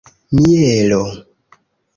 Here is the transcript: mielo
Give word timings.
mielo 0.39 1.03